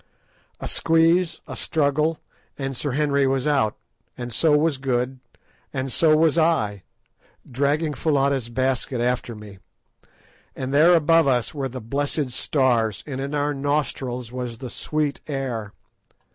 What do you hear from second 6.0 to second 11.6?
was I, dragging Foulata's basket after me; and there above us